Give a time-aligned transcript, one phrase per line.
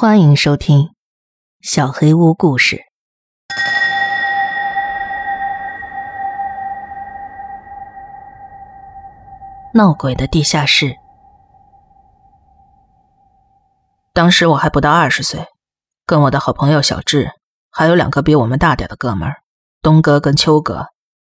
[0.00, 0.78] 欢迎收听
[1.60, 2.76] 《小黑屋故事》。
[9.74, 10.94] 闹鬼的地下室。
[14.12, 15.44] 当时我还不到二十岁，
[16.06, 17.32] 跟我的好朋友小智，
[17.72, 19.42] 还有两个比我们大点的哥们儿，
[19.82, 20.86] 东哥跟秋哥，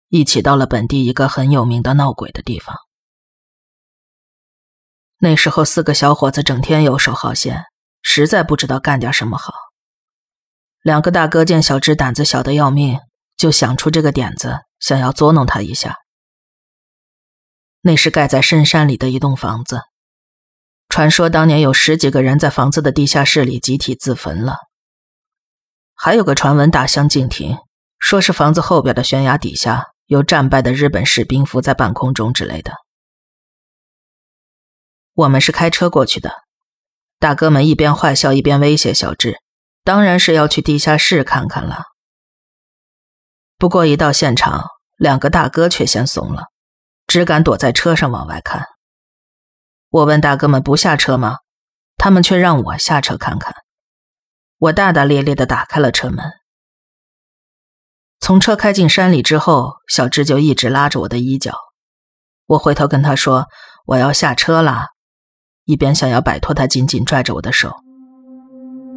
[0.09, 2.75] 一起到了本地一个很有名的闹鬼的地方。
[5.17, 7.63] 那时候四个小伙子整天游手好闲，
[8.01, 9.53] 实在不知道干点什么好。
[10.81, 12.99] 两个大哥见小智胆子小的要命，
[13.35, 15.97] 就想出这个点子，想要捉弄他一下。
[17.81, 19.81] 那是盖在深山里的一栋房子，
[20.89, 24.57] 传说当年有十几个人在房子的地下室里集体自焚了。
[25.93, 27.57] 还有个传闻大相径庭，
[27.97, 32.73] 说是房子后边的悬崖底下有战败的日本士兵浮在半空中之类的。
[35.13, 36.33] 我们是开车过去的，
[37.19, 39.37] 大哥们一边坏笑一边威胁小智，
[39.83, 41.83] 当然是要去地下室看看了。
[43.57, 46.45] 不过一到现场，两个大哥却先怂了。
[47.05, 48.67] 只敢躲在车上往外看。
[49.89, 51.37] 我问大哥们不下车吗？
[51.97, 53.55] 他们却让我下车看看。
[54.59, 56.23] 我大大咧咧地打开了车门。
[58.19, 61.55] 从车开进山里之后，小智就一直拉着我的衣角。
[62.45, 63.47] 我回头跟他说
[63.87, 64.89] 我要下车啦，
[65.69, 67.71] 一边想要摆脱他紧紧拽着我的手，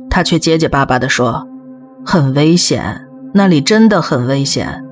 [0.08, 1.46] 他却结结巴巴地说
[2.02, 4.82] ：“很危险，那里真的很危险。”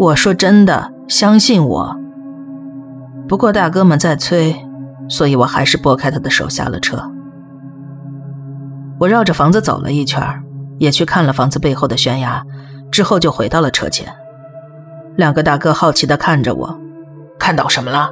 [0.00, 1.94] 我说：“真的，相信我。”
[3.28, 4.56] 不过大哥们在催，
[5.10, 7.12] 所以我还是拨开他的手下了车。
[8.98, 10.22] 我绕着房子走了一圈，
[10.78, 12.42] 也去看了房子背后的悬崖，
[12.90, 14.10] 之后就回到了车前。
[15.16, 16.80] 两个大哥好奇地看着我，
[17.38, 18.10] 看到什么了？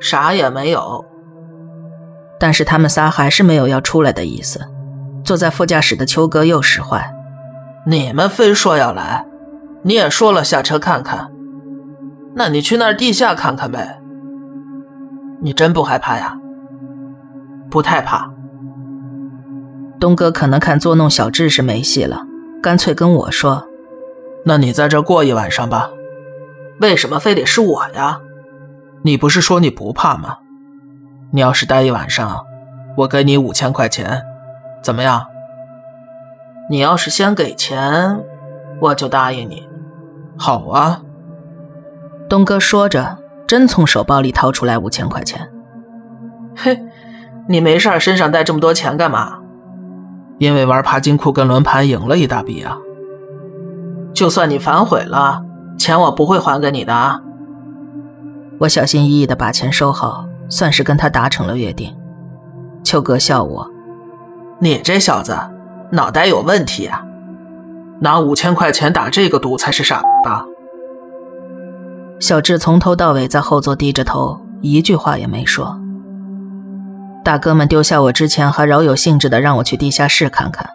[0.00, 1.04] 啥也没有。
[2.38, 4.60] 但是他们仨还是没有要出来的意思。
[5.24, 7.12] 坐在副驾驶的秋哥又使坏
[7.86, 9.26] ：“你们非说要来，
[9.82, 11.30] 你也说了下车看看。”
[12.36, 13.98] 那你去那儿地下看看呗。
[15.40, 16.36] 你真不害怕呀？
[17.70, 18.30] 不太怕。
[19.98, 22.22] 东哥可能看作弄小智是没戏了，
[22.62, 23.66] 干脆跟我说
[24.44, 25.90] ：“那你在这过一晚上吧。”
[26.80, 28.20] 为什么非得是我呀？
[29.02, 30.36] 你不是说你不怕吗？
[31.32, 32.44] 你要是待一晚上，
[32.96, 34.22] 我给你五千块钱，
[34.82, 35.26] 怎么样？
[36.70, 38.20] 你要是先给钱，
[38.80, 39.68] 我就答应你。
[40.36, 41.02] 好啊。
[42.28, 45.48] 东哥说着，真从手包里掏出来五千块钱。
[46.56, 46.82] 嘿，
[47.48, 49.38] 你没事身上带这么多钱干嘛？
[50.38, 52.76] 因为玩爬金库跟轮盘赢了一大笔啊。
[54.12, 55.44] 就算你反悔了，
[55.78, 57.20] 钱我不会还给你的啊。
[58.60, 61.94] 我小心翼翼的把钱收好，算是跟他达成了约定。
[62.82, 63.68] 秋哥笑我
[64.60, 65.36] ：“你这小子
[65.90, 67.04] 脑袋有问题啊，
[68.00, 70.44] 拿五千块钱打这个赌才是傻吧？”
[72.20, 75.78] 小智从头到尾在后座低着头，一句话也没说。
[77.22, 80.66] 大哥们丢下我之前，还饶有兴致的让我去地下室看看。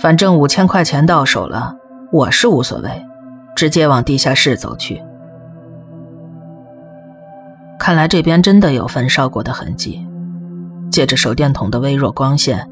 [0.00, 1.76] 反正五千块钱到手了，
[2.10, 3.06] 我是无所谓，
[3.54, 5.02] 直接往地下室走去。
[7.78, 10.04] 看来这边真的有焚烧过的痕迹。
[10.90, 12.68] 借着手电筒的微弱光线，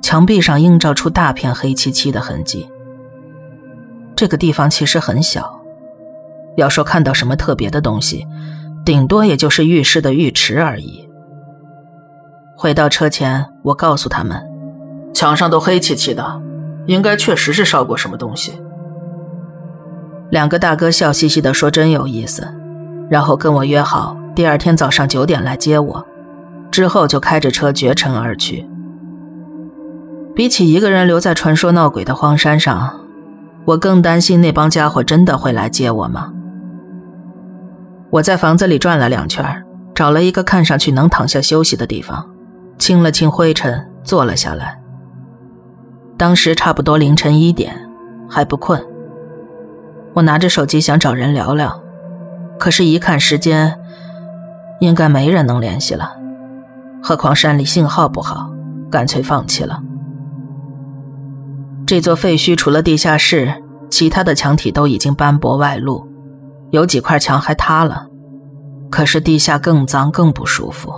[0.00, 2.68] 墙壁上映照出大片黑漆漆的痕迹。
[4.14, 5.60] 这个地方其实很小。
[6.56, 8.26] 要说看到什么特别的东西，
[8.84, 11.06] 顶多也就是浴室的浴池而已。
[12.56, 14.42] 回到车前，我告诉他们，
[15.12, 16.40] 墙上都黑漆漆的，
[16.86, 18.58] 应该确实是烧过什么东西。
[20.30, 22.48] 两个大哥笑嘻嘻地说：“真有意思。”
[23.10, 26.06] 然后跟我约好第二天早上九点来接我，
[26.70, 28.68] 之后就开着车绝尘而去。
[30.34, 33.00] 比起一个人留在传说闹鬼的荒山上，
[33.64, 36.34] 我更担心那帮家伙真的会来接我吗？
[38.10, 39.64] 我在房子里转了两圈，
[39.94, 42.28] 找了一个看上去能躺下休息的地方，
[42.76, 44.78] 清了清灰尘，坐了下来。
[46.18, 47.74] 当时差不多凌晨一点，
[48.28, 48.84] 还不困。
[50.12, 51.80] 我拿着手机想找人聊聊，
[52.58, 53.78] 可是，一看时间，
[54.80, 56.12] 应该没人能联系了。
[57.02, 58.50] 何况山里信号不好，
[58.90, 59.82] 干脆放弃了。
[61.86, 66.06] 这座废墟除了地下室，其他的墙体都已经斑驳外露。
[66.70, 68.08] 有几块墙还塌了，
[68.90, 70.92] 可是地下更脏更不舒服，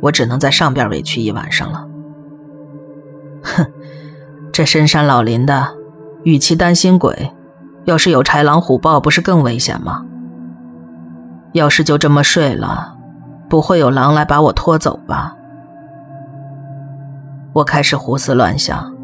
[0.00, 1.86] 我只能在上边委屈一晚上了。
[3.44, 3.64] 哼，
[4.52, 5.68] 这深山老林的，
[6.24, 7.30] 与其担心鬼，
[7.84, 10.04] 要是有豺狼虎豹，不是更危险吗？
[11.56, 12.94] 要是就这么睡了，
[13.48, 15.34] 不会有狼来把我拖走吧？
[17.54, 18.94] 我开始胡思乱想，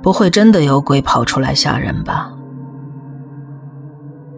[0.00, 2.32] 不会真的有鬼跑出来吓人吧？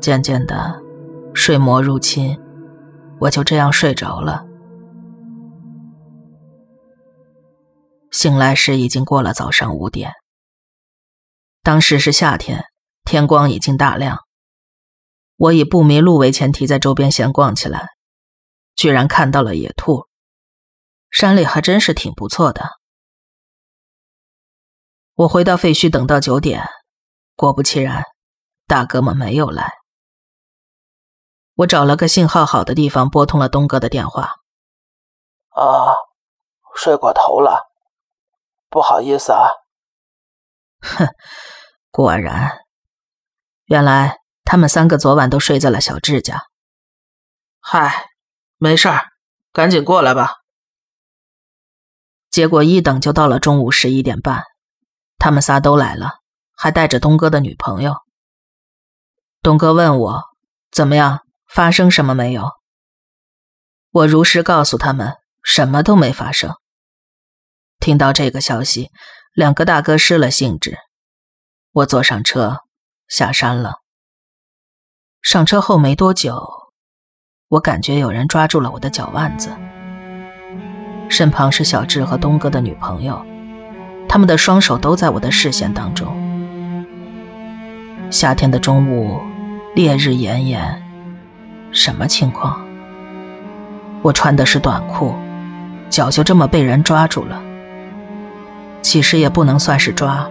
[0.01, 0.81] 渐渐的，
[1.35, 2.41] 睡魔入侵，
[3.21, 4.47] 我就这样睡着了。
[8.11, 10.11] 醒来时已经过了早上五点。
[11.63, 12.65] 当时是夏天，
[13.05, 14.19] 天光已经大亮。
[15.43, 17.89] 我以不迷路为前提，在周边闲逛起来，
[18.77, 20.07] 居然看到了野兔。
[21.11, 22.71] 山里还真是挺不错的。
[25.15, 26.69] 我回到废墟，等到九点，
[27.35, 28.05] 果不其然，
[28.69, 29.73] 大哥们没有来。
[31.55, 34.37] 我找了个信号好的地方，拨通了东哥的电话。
[35.49, 35.97] 啊，
[36.77, 37.65] 睡过头了，
[38.71, 39.49] 不好意思啊。
[40.83, 41.09] 哼，
[41.91, 42.61] 果然，
[43.65, 46.43] 原来他们三个昨晚都睡在了小智家。
[47.61, 48.07] 嗨，
[48.59, 49.13] 没事儿，
[49.53, 50.35] 赶紧过来吧。
[52.31, 54.45] 结果一等就到了中午十一点半。
[55.19, 56.19] 他们仨都来了，
[56.57, 57.95] 还带着东哥的女朋友。
[59.43, 60.23] 东哥问我
[60.71, 62.51] 怎么样，发生什么没有？
[63.91, 66.57] 我如实告诉他们，什么都没发生。
[67.79, 68.91] 听到这个消息，
[69.35, 70.79] 两个大哥失了兴致。
[71.73, 72.63] 我坐上车
[73.07, 73.82] 下山了。
[75.23, 76.43] 上车后没多久，
[77.49, 79.51] 我感觉有人抓住了我的脚腕子。
[81.09, 83.25] 身旁是小智和东哥的女朋友。
[84.09, 86.13] 他们的双手都在我的视线当中。
[88.11, 89.21] 夏天的中午，
[89.77, 90.83] 烈日炎炎，
[91.71, 92.61] 什么情况？
[94.03, 95.15] 我穿的是短裤，
[95.89, 97.41] 脚就这么被人抓住了。
[98.83, 100.29] 其实也不能算是抓，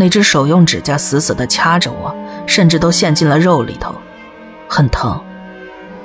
[0.00, 2.14] 那只手用指甲死死地掐着我，
[2.46, 3.92] 甚至都陷进了肉里头，
[4.68, 5.20] 很疼，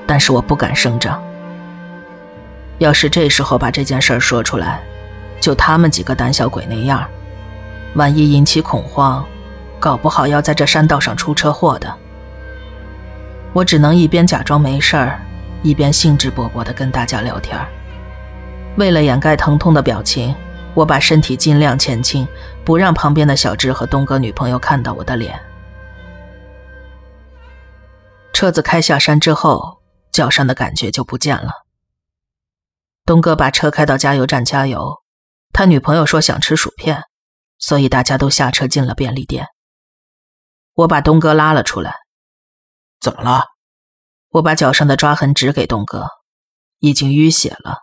[0.07, 1.23] 但是我不敢声张。
[2.79, 4.81] 要是这时候把这件事说出来，
[5.39, 7.07] 就他们几个胆小鬼那样，
[7.93, 9.23] 万一引起恐慌，
[9.79, 11.93] 搞不好要在这山道上出车祸的。
[13.53, 15.21] 我只能一边假装没事儿，
[15.61, 17.55] 一边兴致勃勃地跟大家聊天。
[18.75, 20.33] 为了掩盖疼痛的表情，
[20.75, 22.27] 我把身体尽量前倾，
[22.65, 25.39] 不让旁边的小智和东哥女朋友看到我的脸。
[28.33, 29.81] 车子开下山之后，
[30.11, 31.51] 脚上的感觉就不见了。
[33.05, 35.01] 东哥把车开到加油站加油。
[35.51, 37.03] 他女朋友说想吃薯片，
[37.59, 39.45] 所以大家都下车进了便利店。
[40.73, 41.93] 我把东哥拉了出来。
[42.99, 43.45] 怎么了？
[44.29, 46.07] 我把脚上的抓痕指给东哥，
[46.79, 47.77] 已经淤血了。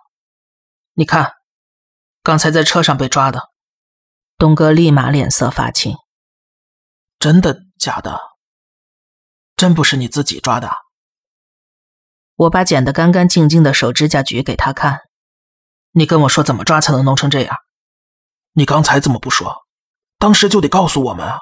[0.94, 1.30] 你看，
[2.22, 3.50] 刚才在车上被抓的。
[4.36, 5.96] 东哥立马脸色发青。
[7.18, 8.20] 真的假的？
[9.56, 10.70] 真不是你自己抓的？
[12.34, 15.00] 我把剪得干干净净的手指甲举给他看。
[15.92, 17.56] 你跟我说怎么抓才能弄成这样？
[18.52, 19.66] 你刚才怎么不说？
[20.18, 21.38] 当时就得告诉我们啊！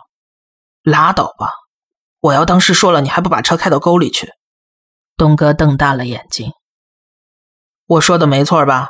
[0.82, 1.50] 拉倒吧！
[2.20, 4.32] 我要当时说了，你还不把车开到沟里去？
[5.16, 6.52] 东哥瞪大了眼睛。
[7.86, 8.88] 我说的没错吧？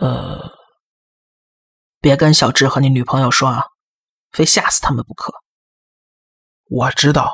[0.00, 0.55] 呃，
[2.06, 3.64] 别跟小智和你女朋友说啊，
[4.30, 5.34] 非吓死他们不可。
[6.68, 7.32] 我知道，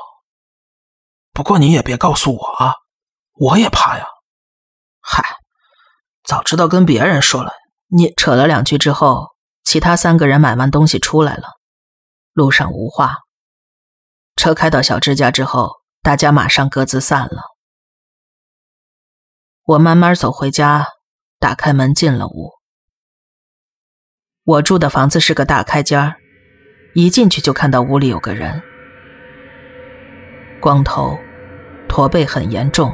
[1.31, 2.73] 不过你也别告诉我啊，
[3.33, 4.07] 我也怕呀。
[4.99, 5.23] 嗨。
[6.23, 7.53] 早知道跟别人说了。
[7.85, 11.49] 你扯了两句之后，其他三个人买完东西出来了，
[12.31, 13.19] 路上无话。
[14.35, 17.43] 车开到小智家之后，大家马上各自散了。
[19.65, 20.87] 我慢慢走回家，
[21.37, 22.53] 打开门进了屋。
[24.45, 26.15] 我住的房子是个大开间
[26.91, 28.61] 一进去就看到屋里有个人，
[30.59, 31.17] 光头，
[31.87, 32.93] 驼背很严重，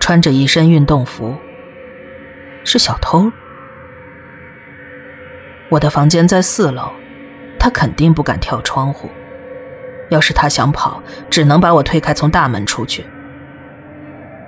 [0.00, 1.36] 穿着一身运动服。
[2.64, 3.30] 是小偷。
[5.68, 6.90] 我的房间在四楼，
[7.56, 9.08] 他肯定不敢跳窗户。
[10.08, 11.00] 要是他想跑，
[11.30, 13.06] 只能把我推开，从大门出去。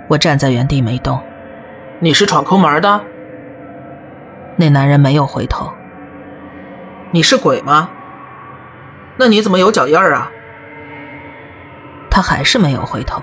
[0.08, 1.22] 我站在原地没动。
[2.00, 3.00] 你是闯空门的？
[4.56, 5.72] 那男人没有回头。
[7.12, 7.88] 你是鬼吗？
[9.16, 10.30] 那你怎么有脚印啊？
[12.10, 13.22] 他还是没有回头。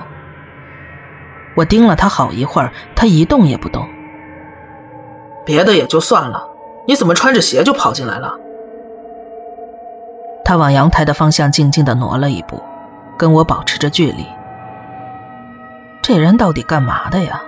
[1.55, 3.87] 我盯了他好一会儿，他一动也不动。
[5.45, 6.47] 别的也就算了，
[6.87, 8.33] 你怎么穿着鞋就跑进来了？
[10.45, 12.63] 他往阳台的方向静静的挪了一步，
[13.17, 14.25] 跟我保持着距离。
[16.01, 17.41] 这人到底干嘛的呀？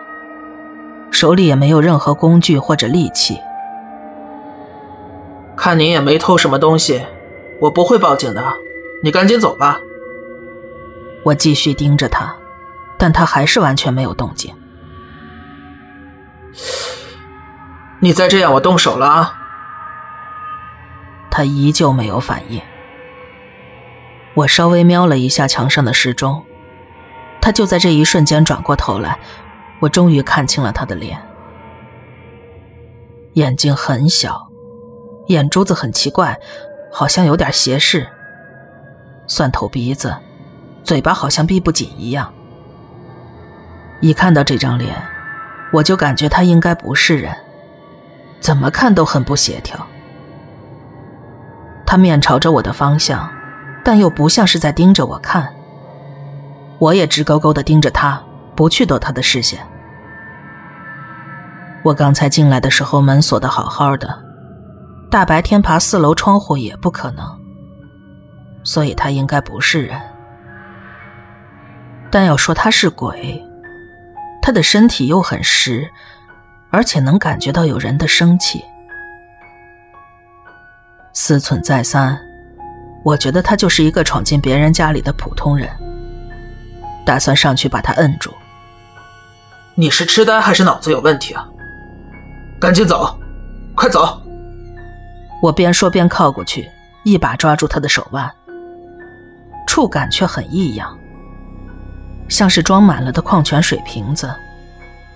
[1.11, 3.39] 手里也没有任何工具或者利器。
[5.65, 7.03] 看你也没偷什么东西，
[7.59, 8.53] 我不会报警的。
[9.01, 9.79] 你赶紧走吧。
[11.23, 12.35] 我继续盯着他，
[12.99, 14.53] 但他还是完全没有动静。
[17.99, 19.33] 你再这样，我动手了啊！
[21.31, 22.61] 他依旧没有反应。
[24.35, 26.45] 我稍微瞄了一下墙上的时钟，
[27.41, 29.17] 他就在这一瞬间转过头来，
[29.79, 31.19] 我终于看清了他的脸。
[33.33, 34.51] 眼睛很小，
[35.27, 36.39] 眼珠子很奇怪，
[36.91, 38.07] 好像有点斜视。
[39.27, 40.15] 蒜头鼻子，
[40.83, 42.33] 嘴巴好像闭不紧一样。
[44.01, 44.95] 一看到这张脸，
[45.71, 47.35] 我就感觉他应该不是人，
[48.39, 49.87] 怎么看都很不协调。
[51.85, 53.29] 他面朝着我的方向。
[53.87, 55.47] 但又不像是在盯着我看，
[56.79, 58.19] 我也直勾勾的盯着他，
[58.55, 59.59] 不去躲他的视线。
[61.83, 64.24] 我刚才进来的时候门锁的好好的，
[65.09, 67.25] 大白天爬四楼窗户也不可能，
[68.63, 69.99] 所以他应该不是人。
[72.11, 73.41] 但要说他是鬼，
[74.41, 75.89] 他的身体又很实，
[76.69, 78.63] 而且能感觉到有人的生气。
[81.13, 82.19] 思忖再三。
[83.03, 85.69] 我觉得他就是一个闯进别人家里的普通人，
[87.05, 88.33] 打算上去把他摁住。
[89.75, 91.47] 你是痴呆还是脑子有问题啊？
[92.59, 93.15] 赶紧走，
[93.75, 94.19] 快走！
[95.41, 96.69] 我边说边靠过去，
[97.03, 98.31] 一把抓住他的手腕，
[99.67, 100.97] 触感却很异样，
[102.27, 104.33] 像是装满了的矿泉水瓶子。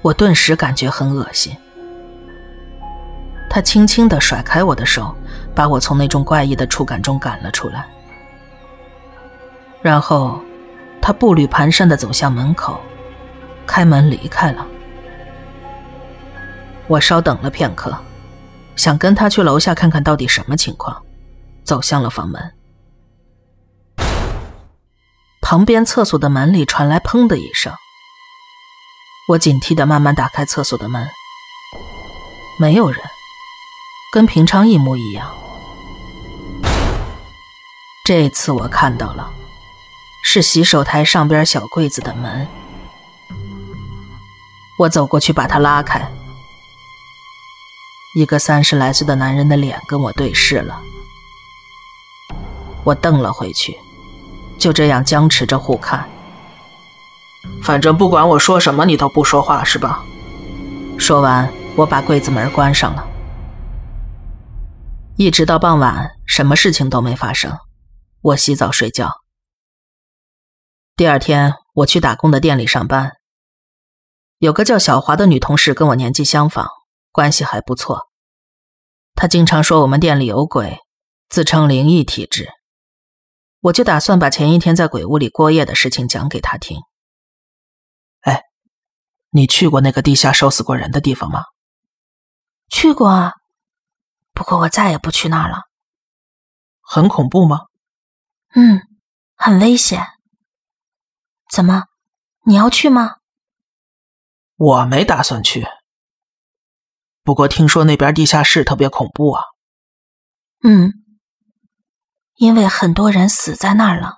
[0.01, 1.55] 我顿时感觉很恶心。
[3.49, 5.15] 他轻轻地甩开我的手。
[5.55, 7.83] 把我从那种怪异的触感中赶了出来，
[9.81, 10.39] 然后
[11.01, 12.79] 他步履蹒跚地走向门口，
[13.67, 14.65] 开门离开了。
[16.87, 17.93] 我稍等了片刻，
[18.79, 21.03] 想跟他去楼下看看到底什么情况，
[21.65, 22.53] 走向了房门。
[25.41, 27.73] 旁边厕所的门里传来“砰”的一声，
[29.27, 31.09] 我警惕地慢慢打开厕所的门，
[32.57, 33.01] 没有人，
[34.13, 35.29] 跟平常一模一样。
[38.05, 39.29] 这次我看到了，
[40.23, 42.47] 是洗手台上边小柜子的门。
[44.77, 46.09] 我走过去把它拉开，
[48.15, 50.81] 一个三十来岁的男人的脸跟我对视了。
[52.83, 53.77] 我瞪了回去，
[54.57, 56.09] 就这样僵持着互看。
[57.61, 60.03] 反正不管我说什么，你都不说话是吧？
[60.97, 63.07] 说完，我把柜子门关上了。
[65.17, 67.57] 一直到傍晚，什么事情都没发生。
[68.21, 69.21] 我洗澡睡觉。
[70.95, 73.13] 第二天，我去打工的店里上班。
[74.39, 76.67] 有个叫小华的女同事跟我年纪相仿，
[77.11, 78.07] 关系还不错。
[79.15, 80.79] 他经常说我们店里有鬼，
[81.27, 82.49] 自称灵异体质。
[83.61, 86.79] 我就打算把前一天在鬼屋里过夜的事情讲给他听。
[88.21, 88.43] 哎，
[89.31, 91.43] 你去过那个地下烧死过人的地方吗？
[92.69, 93.33] 去过啊，
[94.33, 95.63] 不过我再也不去那儿了。
[96.81, 97.65] 很恐怖吗？
[98.55, 98.81] 嗯，
[99.35, 100.05] 很危险。
[101.51, 101.85] 怎么，
[102.45, 103.17] 你要去吗？
[104.55, 105.67] 我没打算去。
[107.29, 109.43] 不过听说那边地下室特别恐怖啊。
[110.63, 110.93] 嗯，
[112.37, 114.15] 因为很多人死在那儿了。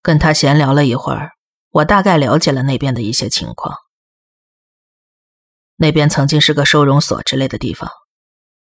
[0.00, 1.32] 跟他闲聊了一会儿，
[1.70, 3.76] 我大概了解了那边的一些情况。
[5.74, 7.90] 那边曾经是个收容所之类的地方，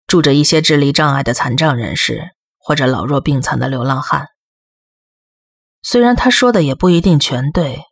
[0.07, 2.31] 住着一些智力障碍的残障人士。
[2.57, 4.25] 或者老弱病残的流浪汉，
[5.83, 7.83] 虽然他说的也不一定全对，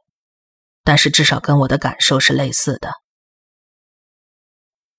[0.83, 3.04] 但是至少跟我的感受是类似的。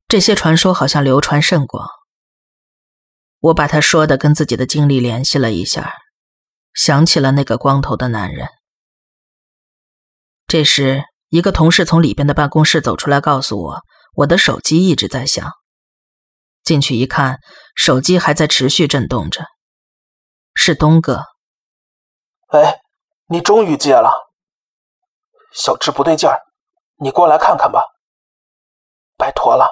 [0.08, 1.88] 这些传说好像流传甚广。
[3.40, 5.92] 我把他说的跟自己的经历联系了一下，
[6.74, 8.48] 想起了那个光头的男人。
[10.46, 13.82] 这时，一个同事从里边的办公室走出来，告诉我
[14.14, 15.52] 我的手机一直在响。
[16.62, 17.40] 进去一看，
[17.74, 19.44] 手机还在持续震动着。
[20.54, 21.24] 是东哥。
[22.52, 22.78] 喂，
[23.26, 24.30] 你终于接了。
[25.52, 26.40] 小智不对劲儿，
[26.96, 27.84] 你过来看看吧。
[29.16, 29.68] 拜托了。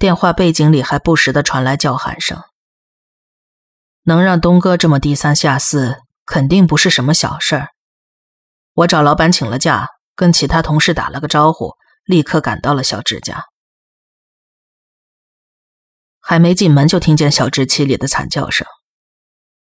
[0.00, 2.42] 电话背景里还不时的传来叫喊声。
[4.04, 7.68] 能让东哥这么低三下四，肯定不是什么小事儿。
[8.72, 11.74] 我找老板请了假，跟其他同事打了个招呼，
[12.06, 13.44] 立刻赶到了小智家。
[16.18, 18.66] 还没进门，就听见小智凄厉的惨叫声。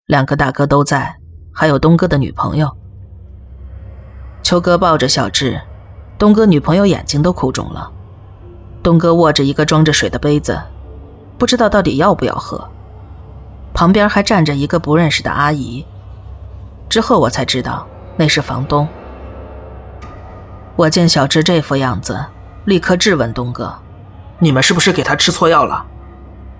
[0.07, 1.17] 两个大哥都在，
[1.53, 2.75] 还有东哥的女朋友。
[4.41, 5.61] 秋哥抱着小智，
[6.17, 7.91] 东哥女朋友眼睛都哭肿了。
[8.85, 10.61] 东哥握着一个装着水的杯子，
[11.39, 12.69] 不知道到底要不要喝。
[13.73, 15.83] 旁边还站着一个不认识的阿姨。
[16.87, 18.87] 之后我才知道那是房东。
[20.75, 22.23] 我见小智这副样子，
[22.65, 23.75] 立刻质问东哥
[24.37, 25.83] ：“你们是不是给他吃错药了？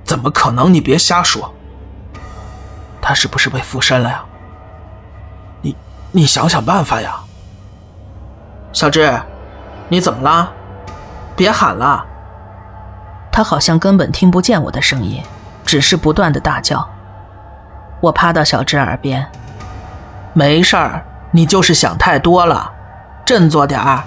[0.03, 0.74] 怎么可能？
[0.74, 1.53] 你别瞎说。
[3.00, 4.25] 他是不是被附身了呀？
[5.62, 5.75] 你
[6.12, 7.20] 你想想办法呀。
[8.74, 9.15] 小智，
[9.89, 10.51] 你怎么了？
[11.36, 12.03] 别喊了。
[13.36, 15.22] 他好像根本听不见我的声音，
[15.65, 16.88] 只是不断的大叫。
[18.00, 19.27] 我趴到小智耳边，
[20.32, 22.72] 没事儿，你就是想太多了，
[23.25, 24.01] 振作点儿。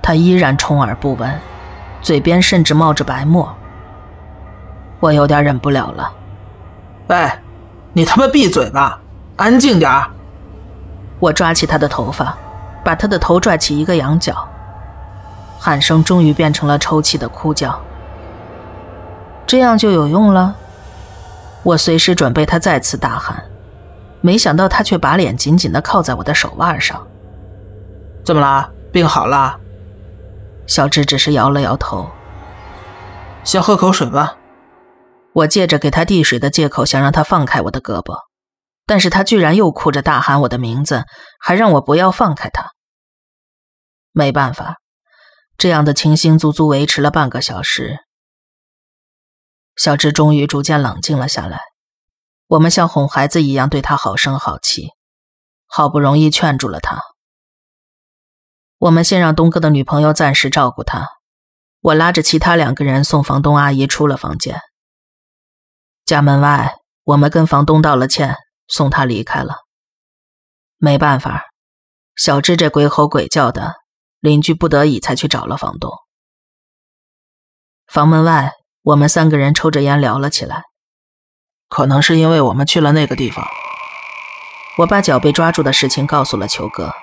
[0.00, 1.38] 他依然充耳不闻，
[2.00, 3.54] 嘴边甚至冒着白沫。
[4.98, 6.10] 我有点忍不了了，
[7.08, 7.30] 喂，
[7.92, 8.98] 你他妈闭嘴吧，
[9.36, 10.06] 安静点儿。
[11.18, 12.34] 我抓起他的头发，
[12.82, 14.48] 把他的头拽起一个仰角。
[15.64, 17.80] 喊声终于变成了抽泣的哭叫，
[19.46, 20.54] 这样就有用了。
[21.62, 23.42] 我随时准备他再次大喊，
[24.20, 27.06] 没想到他却把脸紧紧的靠在我的手腕上。
[28.26, 28.70] 怎么了？
[28.92, 29.58] 病好了？
[30.66, 32.10] 小智只是摇了摇头。
[33.42, 34.36] 先喝口水吧。
[35.32, 38.18] 我借着给他递水的借口，想让他放开我的胳膊，
[38.84, 41.04] 但是他居然又哭着大喊我的名字，
[41.40, 42.72] 还让我不要放开他。
[44.12, 44.76] 没办法。
[45.56, 48.00] 这样的情形足足维持了半个小时，
[49.76, 51.60] 小智终于逐渐冷静了下来。
[52.48, 54.90] 我们像哄孩子一样对他好声好气，
[55.66, 57.00] 好不容易劝住了他。
[58.78, 61.08] 我们先让东哥的女朋友暂时照顾他，
[61.80, 64.60] 我拉着其他两个人送房东阿姨出了房间。
[66.04, 68.36] 家门外，我们跟房东道了歉，
[68.68, 69.56] 送他离开了。
[70.76, 71.44] 没办法，
[72.14, 73.83] 小智这鬼吼鬼叫的。
[74.24, 75.92] 邻居不得已才去找了房东。
[77.86, 80.62] 房门外，我们三个人抽着烟聊了起来。
[81.68, 83.46] 可能是因为我们去了那个地方，
[84.78, 86.94] 我把脚被抓住的事情告诉了球哥，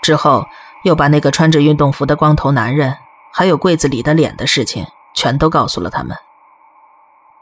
[0.00, 0.46] 之后
[0.82, 2.96] 又把那个穿着运动服的光头男人，
[3.34, 6.16] 还有柜子里的脸的事情全都告诉了他们。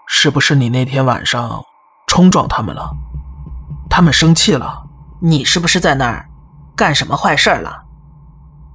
[0.09, 1.65] 是不是你那天晚上
[2.09, 2.91] 冲撞他们了？
[3.89, 4.83] 他们生气了？
[5.23, 6.29] 你是不是在那儿
[6.75, 7.84] 干什么坏事了？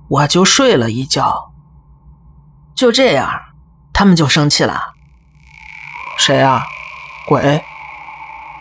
[0.10, 1.52] 我就睡了一觉，
[2.74, 3.30] 就这样，
[3.94, 4.94] 他们就生气了。
[6.18, 6.64] 谁啊？
[7.28, 7.64] 鬼？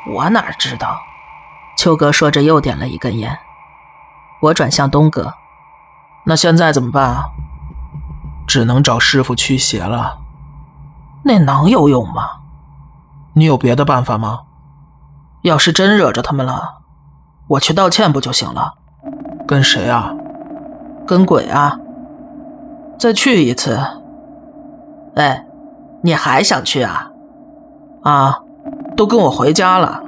[0.06, 1.00] 我哪知道？
[1.76, 3.38] 秋哥说着又点了一根烟。
[4.40, 5.34] 我转向东哥，
[6.24, 7.24] 那现在怎么办？
[8.46, 10.18] 只能找师傅驱邪了。
[11.24, 12.40] 那能有用吗？
[13.32, 14.42] 你有别的办法吗？
[15.42, 16.80] 要是真惹着他们了，
[17.46, 18.74] 我去道歉不就行了？
[19.46, 20.12] 跟谁啊？
[21.08, 21.80] 跟鬼啊！
[22.98, 23.78] 再去一次。
[25.14, 25.46] 哎，
[26.02, 27.10] 你还想去啊？
[28.02, 28.42] 啊，
[28.94, 30.02] 都跟我回家了。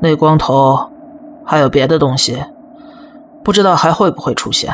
[0.00, 0.90] 那光头
[1.44, 2.44] 还有别的东西，
[3.42, 4.70] 不知道还会不会出现。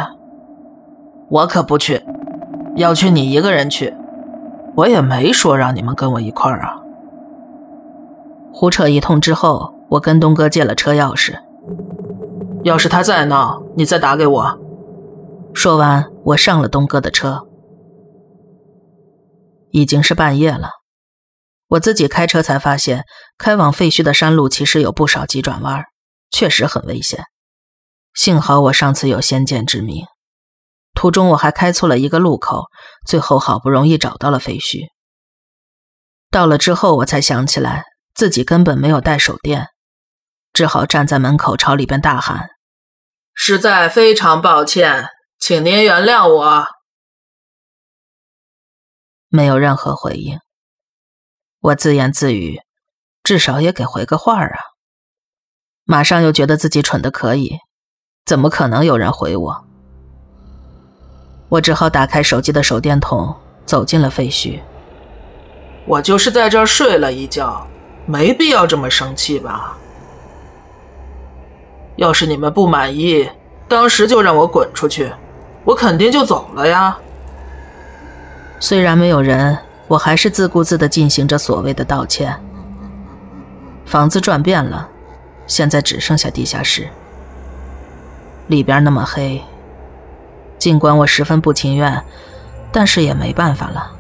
[1.29, 2.05] 我可不去，
[2.75, 3.95] 要去你一个人去。
[4.75, 6.81] 我也没说让你们跟我一块儿啊。
[8.53, 11.37] 胡扯一通之后，我跟东哥借了车钥匙。
[12.65, 14.59] 要是他再闹，你再打给我。
[15.55, 17.47] 说完，我上了东哥的车。
[19.71, 20.71] 已经是半夜了，
[21.69, 23.05] 我自己开车才发现，
[23.39, 25.85] 开往废墟的山路其实有不少急转弯，
[26.31, 27.25] 确实很危险。
[28.15, 30.07] 幸好我上次有先见之明，
[30.95, 32.65] 途中我还开错了一个路口，
[33.07, 34.89] 最后好不容易找到了废墟。
[36.31, 37.85] 到了之后，我才想起来
[38.15, 39.69] 自己根本没有带手电，
[40.53, 42.51] 只好站在门口朝里边大喊
[43.35, 45.11] ：“实在非常抱歉。”
[45.41, 46.67] 请您原谅我，
[49.31, 50.39] 没有任何回应。
[51.61, 52.61] 我自言自语，
[53.23, 54.59] 至少也给回个话啊。
[55.85, 57.59] 马上又觉得自己蠢的可以，
[58.27, 59.65] 怎么可能有人回我？
[61.49, 64.61] 我只好打开手机的手电筒，走进了废墟。
[65.87, 67.67] 我就是在这儿睡了一觉，
[68.07, 69.79] 没必要这么生气吧？
[71.97, 73.29] 要是你们不满意，
[73.67, 75.11] 当时就让我滚出去。
[75.65, 76.97] 我肯定就走了呀。
[78.59, 79.57] 虽然没有人，
[79.89, 82.39] 我还是自顾自地进行着所谓的道歉。
[83.87, 84.89] 房子转变了，
[85.47, 86.89] 现在只剩下地下室。
[88.49, 89.43] 里边那么黑，
[90.59, 92.03] 尽管我十分不情愿，
[92.73, 93.93] 但是也没办法了。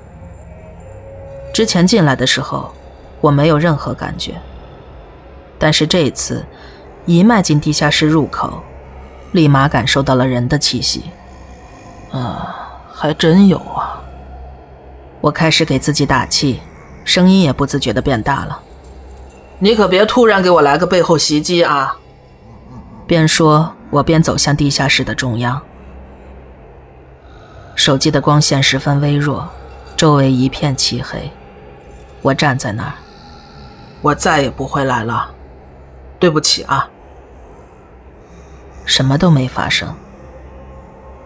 [1.52, 2.72] 之前进来的时候，
[3.20, 4.40] 我没有任何感觉，
[5.58, 6.44] 但是这一次，
[7.06, 8.62] 一迈进地下室入口，
[9.32, 11.04] 立马感受到了人的气息。
[12.12, 14.00] 啊，还真有啊！
[15.20, 16.60] 我开始给自己打气，
[17.04, 18.60] 声音也不自觉的变大了。
[19.58, 21.96] 你可别突然给我来个背后袭击啊！
[23.06, 25.60] 边说，我边走向地下室的中央。
[27.74, 29.48] 手机的光线十分微弱，
[29.96, 31.30] 周围一片漆黑，
[32.22, 32.94] 我站在那儿，
[34.02, 35.30] 我再也不会来了，
[36.18, 36.88] 对不起啊。
[38.84, 39.94] 什么都没发生。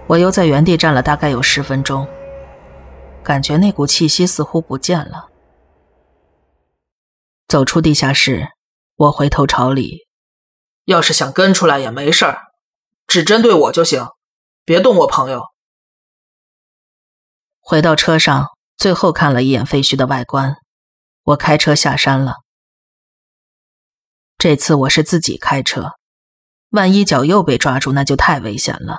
[0.06, 2.06] 我又在原地站了大概有十分钟，
[3.22, 5.30] 感觉那股气息似乎不见了。
[7.48, 8.48] 走出地下室，
[8.96, 10.06] 我回头朝里，
[10.84, 12.38] 要是想跟出来也没事儿，
[13.06, 14.08] 只针对我就行，
[14.64, 15.44] 别动我朋友。
[17.60, 20.56] 回到车上，最后看了一眼废墟的外观，
[21.22, 22.34] 我开车下山了。
[24.36, 25.92] 这次我是自己开车，
[26.70, 28.98] 万一脚又被抓住，那就太危险了。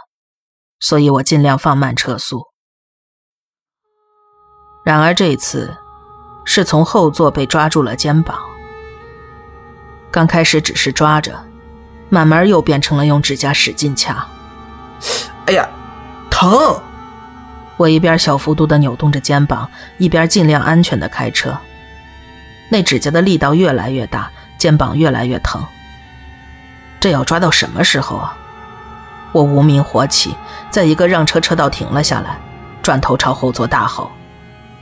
[0.80, 2.44] 所以我尽量放慢车速。
[4.84, 5.76] 然而这次，
[6.46, 8.40] 是从后座被抓住了肩膀。
[10.12, 11.44] 刚开始只是抓着，
[12.10, 14.26] 慢慢又变成了用指甲使劲掐。
[15.48, 15.68] 哎呀，
[16.30, 16.80] 疼！
[17.78, 21.58] 我一边小幅度的扭动着肩膀，一边尽量安全的开车。
[22.70, 25.64] 那指甲的力道越来越大，肩膀越来越疼。
[27.00, 28.38] 这要抓到什么时候啊？
[29.34, 30.34] 我无名火起，
[30.76, 32.38] 在一个让车车道停了下来，
[32.82, 34.12] 转头朝后座大吼：“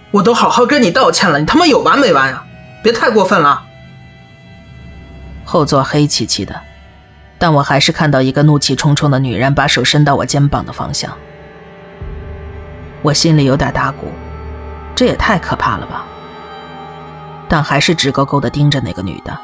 [0.10, 2.43] 我都好好跟你道歉了，你他妈有完没完呀？
[2.82, 3.63] 别太过分了！”
[5.45, 6.60] 后座黑漆漆的，
[7.38, 11.15] 但我还是看到一个怒气冲冲的女人把手伸到我肩膀的方向。
[13.03, 14.12] 我心里有点打鼓，
[14.95, 16.06] 这也太可怕了吧！
[17.47, 19.39] 但还是直勾勾的盯着那个女的。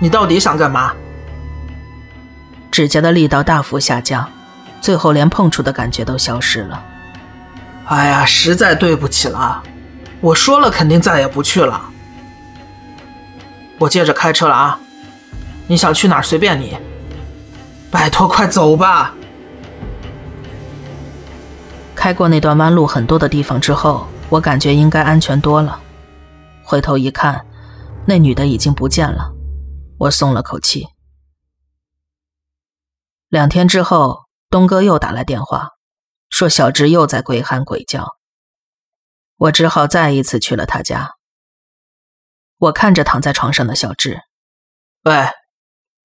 [0.00, 0.92] 你到底想干嘛？
[2.70, 4.28] 指甲的力道大幅下降，
[4.86, 6.80] 最后连碰触的感觉都消失了。
[7.86, 9.60] 哎呀，实在对不起了，
[10.20, 11.90] 我说了肯定再也不去了。
[13.80, 14.78] 我接着开车了啊，
[15.66, 16.78] 你想去哪儿随便你。
[17.90, 19.12] 拜托，快走吧。
[21.96, 25.80] 开过那段弯路很多的地方之后，我感觉应该安全多了。
[26.62, 27.44] 回头一看，
[28.04, 29.32] 那女的已经不见了，
[29.98, 30.86] 我松了口气。
[33.28, 35.70] 两天之后，东哥又打来电话，
[36.28, 38.16] 说小智又在鬼喊鬼叫。
[39.36, 41.12] 我只好再一次去了他家。
[42.56, 44.22] 我看着躺在床上的小智，
[45.02, 45.28] 喂，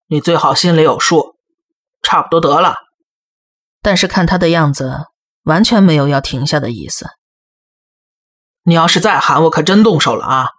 [0.08, 1.38] 你最好心里有数，
[2.02, 2.76] 差不多得了。
[3.82, 5.06] 但是看他的样子，
[5.44, 7.10] 完全没有要停下的意思。
[8.64, 10.50] 你要是再喊，我可真动手了啊！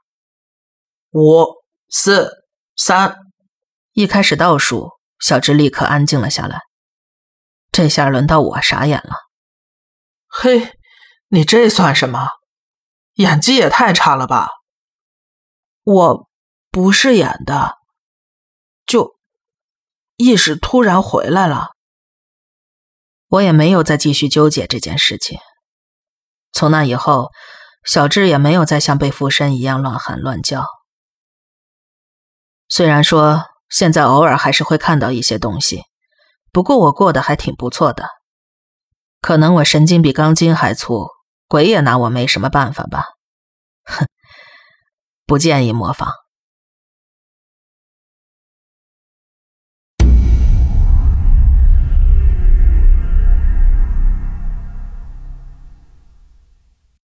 [1.10, 1.44] 五、
[1.88, 3.16] 四、三，
[3.92, 4.90] 一开始倒数。
[5.20, 6.62] 小智立刻安静了下来。
[7.72, 9.16] 这下轮到我傻眼了。
[10.28, 10.78] 嘿，
[11.28, 12.28] 你这算什么？
[13.14, 14.48] 演技也太差了吧！
[15.82, 16.28] 我
[16.70, 17.78] 不是演的，
[18.86, 19.16] 就
[20.16, 21.70] 意识突然回来了。
[23.26, 25.40] 我也没有再继续纠结这件事情。
[26.52, 27.30] 从那以后，
[27.84, 30.66] 小智也没有再像被附身一样乱喊乱叫。
[32.68, 33.48] 虽然说。
[33.72, 35.84] 现在偶尔还是会看到一些东西，
[36.52, 38.06] 不过我过得还挺不错的。
[39.20, 41.08] 可能我神经比钢筋还粗，
[41.48, 43.04] 鬼也拿我没什么办法吧。
[43.84, 44.06] 哼，
[45.24, 46.12] 不建议模仿。